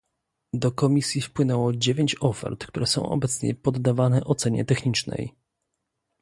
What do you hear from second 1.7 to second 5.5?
dziewięć ofert, które są obecnie poddawane ocenie technicznej